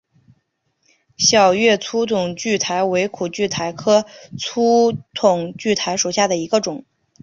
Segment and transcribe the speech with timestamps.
[1.15, 4.03] 小叶粗筒苣苔为苦苣苔科
[4.35, 6.83] 粗筒苣苔属下的一个种。